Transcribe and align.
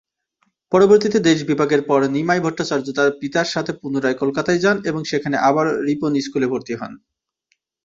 পরবর্তীতে 0.71 1.17
দেশ 1.19 1.39
বিভাগের 1.43 1.81
পর 1.83 1.99
নিমাই 2.15 2.39
ভট্টাচার্য 2.39 2.87
তাঁর 2.97 3.09
পিতার 3.19 3.47
সাথে 3.47 3.71
পুনরায় 3.81 4.19
কলতায় 4.21 4.61
যান 4.63 4.77
এবং 4.85 5.01
সেখানে 5.05 5.37
আবারো 5.49 5.71
রিপন 5.87 6.13
স্কুলে 6.19 6.47
ভর্তি 6.47 6.73
হন। 6.75 6.93